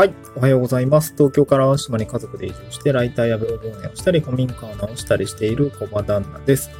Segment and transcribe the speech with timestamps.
[0.00, 0.14] はい。
[0.34, 1.12] おはようございます。
[1.14, 6.70] 東京から淡島に家族で移住して、ライターやブログ運営をしたり、古民家を直したりしている小場旦那です。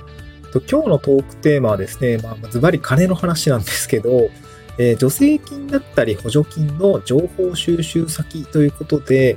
[0.54, 4.30] 今日のトークテーマはですね、まあ、ズバリ金の話なんですけど、
[4.79, 9.37] えー、助成金だったり補助金の情報収集先ということで、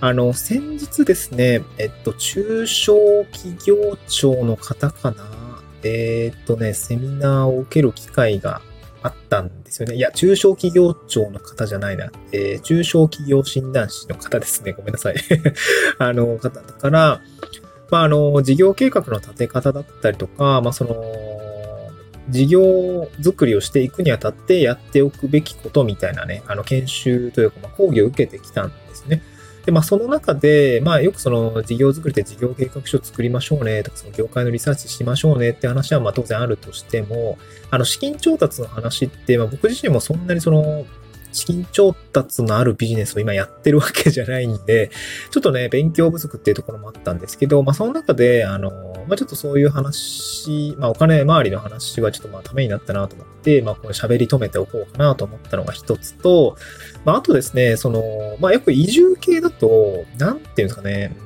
[0.00, 5.24] あの、先日ですね、えっと、中小企業庁の方かな、
[5.82, 8.62] えー、っとね、セミナーを受ける機会が
[9.02, 9.96] あったんですよね。
[9.96, 12.10] いや、中小企業庁の方じゃないな。
[12.32, 14.72] えー、中小企業診断士の方ですね。
[14.72, 15.16] ごめんなさい。
[15.98, 17.22] あの、方だから、
[17.90, 20.94] まあ、あの、事業計画の立て方だったりとか、まあ、その、
[22.30, 29.22] 事業作りをしていくにあたってやっておくべきことみたいなね、あの、研修というか、まあ、講義を受けてきたんですね。
[29.64, 37.38] で、まあ、その中で、まあ、よくその事業作りで事業計画書作りましょうねとか、その業界のリサーチしましょうねって話は、まあ、当然あるとしても、
[37.70, 40.84] あの、資金調達の話って、まあ、僕自身もそんなにその、
[41.34, 44.90] 資金調達のあるビジネスを今やってるわけじゃないんで、
[45.30, 48.70] ちょっとね、勉強不足っていうところもあったんですけど、まあその中で、あの、
[49.08, 56.56] まあちょっとそういう話、まあお金周りの話はちょっとまあためになったなと思って、まあこれ喋り止めておこうかなと思ったのが一つと、
[57.04, 58.02] まああとですね、その、
[58.40, 61.16] まあよく移住系だと、なんていうんですかね、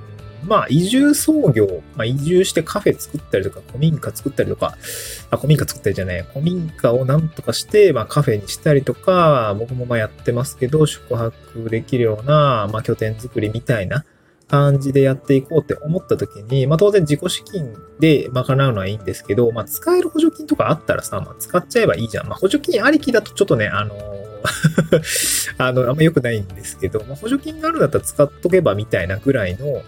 [0.45, 4.77] まあ、移住創業、まあ、移住してカフェ作ったりとか、古民家作ったりとか、
[5.31, 14.05] あ、古民家作ったりじゃない、古民家をなんとかして、まあ、カフェにしたりとか、僕もまあやってますけど、宿泊できるような、まあ、拠点作りみたいな
[14.49, 22.29] 感じでやっていこうって思った時に、まあ、当然自己資金で賄うのはいいんですけど、まあ、使える補助金とかあったらさ、まあ、使っちゃえばいいじゃん。
[22.29, 23.95] まあ、補助金ありきだとちょっとね、あの
[25.59, 29.83] あの、あんま良くないんですけど、まあ、補助金があるんだったら使っとけばみたいなぐらいの、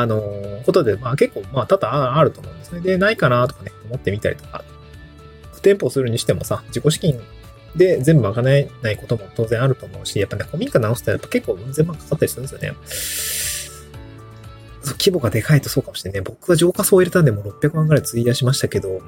[0.00, 0.22] あの、
[0.64, 2.80] ことで、まあ結構、まあ多々あると思うんですね。
[2.80, 4.64] で、ないかなとかね、思ってみたりとか、
[5.62, 7.20] 店舗するにしてもさ、自己資金
[7.76, 12.72] で全部賄えないことも当然あると思うし、やっぱね、古民家直すとやっぱ結構うん千万かかったりするんですよね。
[14.98, 16.24] 規模がでかいとそうかもしれないね。
[16.24, 19.00] 僕は浄化層を入れたんでもう600万ぐらい費やしましたけど、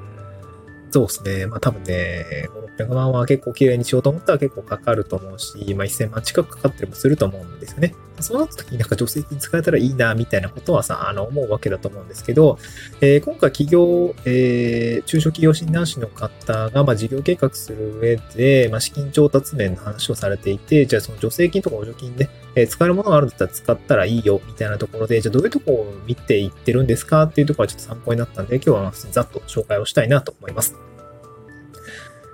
[0.91, 1.45] そうですね。
[1.47, 7.93] まあ多分ね、600万は結構綺麗にしようと思ったら結構かかると思うし、まあ1000万近くかかったりもすると思うんですよね。
[8.19, 12.57] そうなった時になんか助成金使えたらいいな、みたいなことはさ、あの、思うわけだと思うんですけど、
[13.01, 30.75] えー、今回企業、えー、中小企業診断士の方が、まあ事業計画する上で、まあ資金調達面の話をされていて、じゃあその助成金とか補助金で、えー、使えるものがあるんだったら使ったらいいよ、みたいなところで、じゃあどういうとこを見ていってるんですかっていうところはちょっと参考になったんで、今日はざっと紹介をしたいなと思います。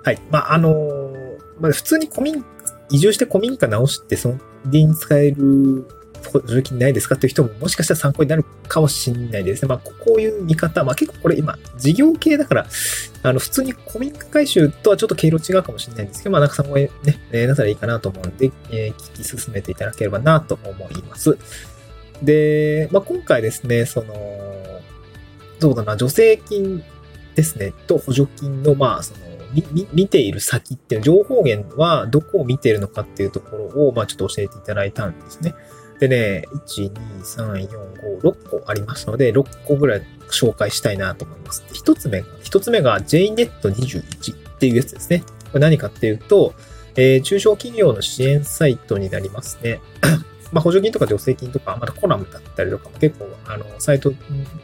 [0.04, 0.22] はい。
[0.32, 1.12] まあ、あの、
[1.60, 2.44] まあ、普通に古民、
[2.90, 5.86] 移住して古民家直して、そのでに使える
[6.30, 9.68] 補助金ないですかっていう人ももしかしたら参考になるかもしれないですね。
[9.68, 12.68] まあ、こういう見方、まあ結構これ今、事業系だから、
[13.24, 16.92] あの、普通に古民家回収とはちょっと経路違うかもしれないんですけど、まあなんか参考にね、
[17.32, 21.38] えー、なったらいいかなと思うんで、えー、聞き進めていただければなと思います。
[22.22, 24.14] で、まあ今回ですね、その、
[25.60, 26.84] どうだな、助成金
[27.36, 29.20] ですね、と補助金の、まあその、
[29.94, 35.54] 見ている先っていう情報源はどこを見ているのかっていうところを、まあちょっと教えていただいたんですね。
[36.00, 41.64] でね、1、2、3、4、5、6個ありますので、6個ぐらい紹介したいなと思います。
[41.74, 45.24] 一つ目、一つ目が JNET21 っていうやつですね。
[45.52, 46.54] これ何かっていうと、
[46.96, 49.80] えー、中小企業の支援サイトになりますね。
[50.52, 54.18] まあ、補助金とか助成金とか、またコラムだったりとかも結構、あの、サイトに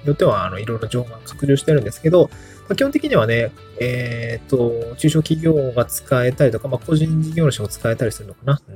[0.06, 2.30] よっては、あの、いろいろ情報が拡充してるんですけど、
[2.68, 8.62] まあ、基本的にはね、えっ、ー、と、中小企業が使えたりとか、まあ、個人事業主も使えたりするのかな。
[8.68, 8.76] うん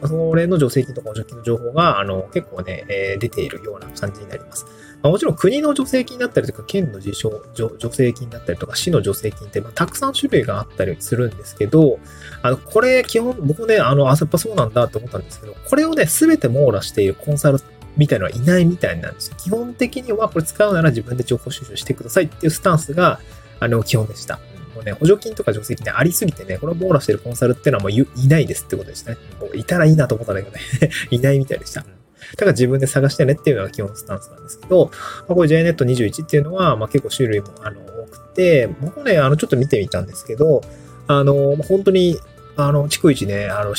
[0.00, 4.66] まあ、それの助成金とか補助金の情報が、あの、結構ね、えー、出ているような感じになります。
[5.02, 11.98] まあ、もちろん国の助成金だったりとか、県の自称助成金だったりとか、市の助成金って、まあ、たくさん種類があったりするんですけど、
[12.42, 17.58] あの、これ、基本、僕ね、あの、あ、やっぱそうなんだって思ったんですけど、これをね、すべて網羅しているコンサル
[17.96, 19.36] みたいのはいないみたいなんですよ。
[19.38, 23.20] 基本的にはこれ使うなら自分で情報収集してくださいっていうスタンスが、
[23.60, 24.38] あの、基本でした。
[24.74, 29.16] もうね、補助金とか助成金でありすぎてね、これを網羅してるコンサルっていうのはもういないですってことですね。
[29.40, 30.60] もういたらいいなと思ったんだけどね
[31.10, 31.84] いないみたいでした。
[32.32, 34.90] だから自分で探してねっていうのが基本スタンスなんですけど、
[35.28, 40.62] まあ、これ JNET21 っていうのは、まあ、結構種類もあの多くて、僕ね、あの、ちょっと見てみたんですけど、
[41.06, 42.18] あの、本当に、
[42.56, 43.74] あの、逐一ね、あの、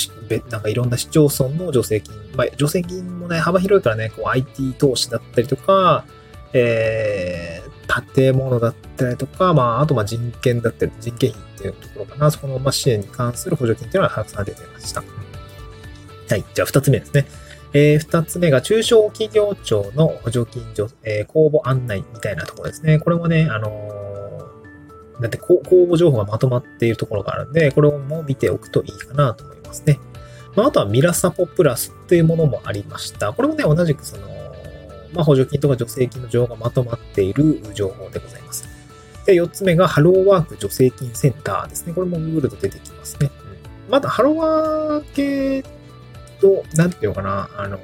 [0.49, 6.05] なんかいろんな市町村の助成金、まあ、助成金もね、幅広いからね、こう IT 投資だったりとか、
[6.53, 15.03] えー、建物だったりとか、まあ、あとまあ人権だったり、人件費っていうところかな、そこのまあ支援に関する補助金っていうのがたくさん出てました。
[16.29, 17.25] はい、じゃあ二つ目ですね。
[17.73, 22.99] えー、二つ目が中小企業庁の補助金所、えー、公募案内みたいなところですね。
[22.99, 29.99] これもね、あのー、だって公募情報がまとまっているところがあるんで、これも見ておくといいかなと思いますね。
[30.55, 33.33] まあ、あとはミラサポプラスというものもありました。
[33.33, 34.27] これもね、同じくその、
[35.13, 38.67] まあ、補助金とか助成金の情報がまとまっている情報でございます。
[39.25, 41.93] で、4つ目がハローワーク助成金センターですね。
[41.93, 43.29] これも Google と出てきますね。
[43.89, 45.63] まだハローワー系
[46.47, 47.79] と、なんていうのかな、あの、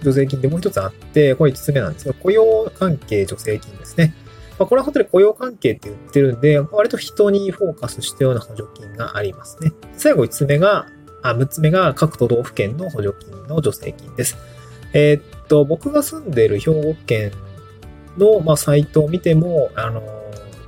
[0.00, 4.14] 助成金でもう一つあって、これ5つ目なんですが、雇用関係助成金ですね。
[4.58, 9.72] まあ、これは本当に雇用関係って言ってるんで、割と人にフォーカスしたような補助金がありますね。
[9.96, 10.86] 最後5つ目が、
[11.22, 14.36] あ、6つ目が各都道府県の補助金の助成金です。
[14.92, 17.32] えー、っと、僕が住んでいる兵庫県
[18.16, 20.02] の、まあ、サイトを見ても、あの、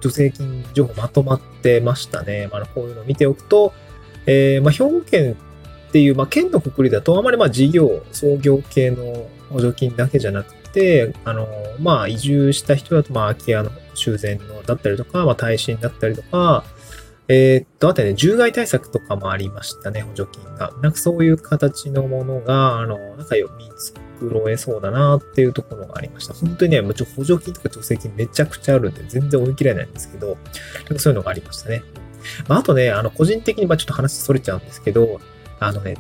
[0.01, 2.49] 助成金情報まとまってましたね。
[2.51, 3.73] まあ、こういうのを見ておくと、
[4.27, 5.37] えー、まあ、兵庫県
[5.97, 11.49] っていう、まあ、県のくくりだと、あまりまあ事業、創業系の補助金だけじゃなくて、あの、
[11.81, 16.65] まあ、移住した人だと、まあ、空き家の修繕のだったりとか、まあ、耐震だったりとか、
[17.29, 20.71] えー、っと、あとね、獣害対策とかもありましたね、補助金が。
[20.83, 23.71] なんかそういう形のものが、あの、なんか見
[24.21, 26.35] 繕えそうだなっていうところがありました。
[26.35, 30.37] 本当にね、もちろん補助金とか助成金めちゃくちゃあるんで、全然追い切れないんですけど、
[30.99, 31.83] そういうのがありましたね。
[32.49, 35.21] まあ、あとね、あの、個人的に、まあちょっと話それちゃうんですけど、
[35.61, 35.97] あのね、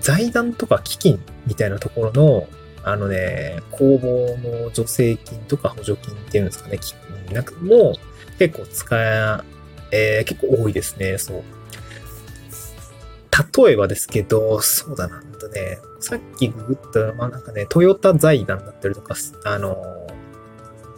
[0.00, 2.48] 財団とか基金みたいなところの、
[2.84, 6.78] あのね、公募の助成金とか補助金っていうんですかね、
[7.32, 7.94] なんかも
[8.38, 9.40] 結構使え、
[9.90, 11.42] えー、結構多いですね、そう。
[13.64, 19.14] 例えばですけど、そうだな、とね、さっきググった、まあなんかね、トヨタ財団だったりとか、
[19.44, 19.76] あの、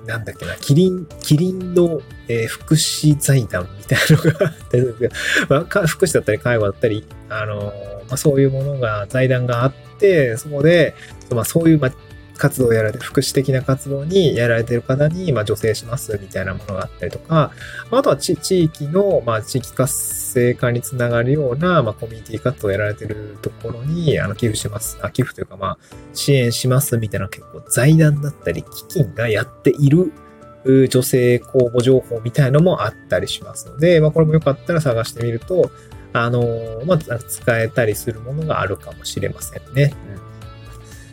[0.07, 4.87] なんだっけな、キリン、キリンの、えー、福祉財団みたいなのがあったり
[5.49, 7.73] まあ、福祉だったり介護だったり、あの、
[8.09, 10.95] まあ、そういうものが、財団があって、そこで、
[11.31, 11.93] まあ、そういう、まあ、
[12.41, 17.53] 活動やられて、福祉的な活動にやられてる方に、まあ、助成しますみたいなものがあったりとか、
[17.91, 24.99] あとは地域の、まあ、地域活性化につながるような、まあ、コミュニティ活動をやられてるところに、あの、寄付します。
[25.03, 25.79] あ、寄付というか、まあ、
[26.15, 30.11] 支援しますみたいな結構財団だったり、基金がやっている
[30.89, 35.71] 女性公募情報みたいのもあったりしますので、まあ、これもよかったら探してみると、
[36.13, 39.95] あの、まあ、使えたりするものがあるかもしれませんね。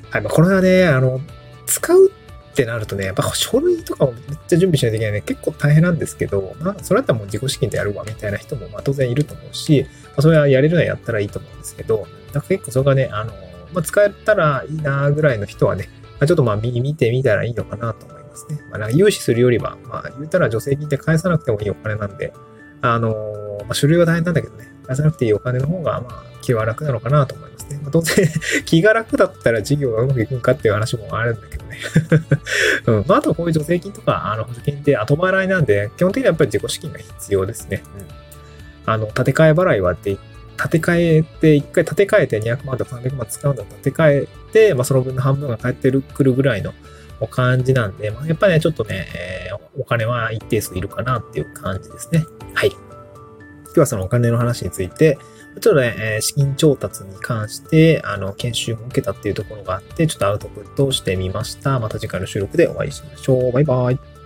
[0.09, 1.19] はい、まあ、これはね、あの、
[1.65, 13.33] 使うってなるとね、やっぱ書類とかもめっちゃ準備しないといけないね、結構大変なんですけど、まあ、それだったらもう自己資金でやるわ、みたいな人も、まあ、当然いると思うし、まあ、それはやれるのはやったらいいと思うんですけど、なんか結構それがね、あの、
[13.73, 15.89] まあ、使えたらいいなぐらいの人はね、
[16.19, 18.59] まあ、ちょっとまあ見てみたらいいのかなと思いますね。
[18.71, 22.33] まあ、融資するよりは、まあ、言うたら助成金って返さなくてもいいお金なんで、
[22.81, 23.13] あの、
[23.65, 27.79] まあ、書類は大変なんだけどね、返さなくていいお金の方が、まあ、気は楽なのかなと思いますね。
[27.81, 28.27] まあ、当然
[28.65, 31.77] 気が楽だったら事業がうまくいくんかっていう話もあるんだけどね
[32.87, 33.05] うん。
[33.07, 37.83] まあ、あとこういう助成金とか、あの、補助金って後払いなんで、基本的にはやっぱり自己資金が必要ですね。
[37.97, 38.05] うん。
[38.85, 40.17] あの、建て替え払いはって
[40.57, 46.73] 建て替えて、一回建て替えて200万とか300万使うんだったら建て替えて、まあその分の半分が返ってくるぐらいの
[47.29, 52.25] 感じなんで、まあやっぱりね、ちょっとね、えー、お金は一定数いるかなっていう感じですね。
[52.53, 52.71] はい。
[53.77, 55.19] 今日はそのお金の話について、
[55.61, 61.79] ちょっとね、え資金調達に関して、あの、研修を受けたっていうところがあって、ちょっとアウトプットをしてみました。
[61.79, 63.51] また次回の収録でお会いしましょう。
[63.51, 64.16] バイバイ。